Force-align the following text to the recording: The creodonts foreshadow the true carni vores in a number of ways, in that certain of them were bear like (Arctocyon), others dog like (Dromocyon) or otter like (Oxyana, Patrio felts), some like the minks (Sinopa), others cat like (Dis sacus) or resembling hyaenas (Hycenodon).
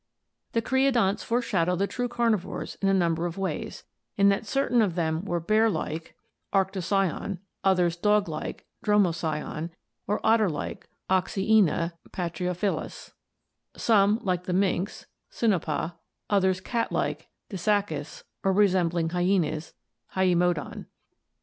The 0.53 0.63
creodonts 0.63 1.23
foreshadow 1.23 1.75
the 1.75 1.85
true 1.85 2.09
carni 2.09 2.35
vores 2.35 2.75
in 2.81 2.87
a 2.87 2.91
number 2.95 3.27
of 3.27 3.37
ways, 3.37 3.83
in 4.17 4.29
that 4.29 4.47
certain 4.47 4.81
of 4.81 4.95
them 4.95 5.23
were 5.25 5.39
bear 5.39 5.69
like 5.69 6.15
(Arctocyon), 6.51 7.37
others 7.63 7.97
dog 7.97 8.27
like 8.27 8.65
(Dromocyon) 8.83 9.69
or 10.07 10.19
otter 10.23 10.49
like 10.49 10.89
(Oxyana, 11.07 11.91
Patrio 12.11 12.55
felts), 12.55 13.13
some 13.77 14.17
like 14.23 14.45
the 14.45 14.53
minks 14.53 15.05
(Sinopa), 15.31 15.93
others 16.31 16.61
cat 16.61 16.91
like 16.91 17.27
(Dis 17.49 17.61
sacus) 17.61 18.23
or 18.43 18.53
resembling 18.53 19.09
hyaenas 19.09 19.73
(Hycenodon). 20.15 20.87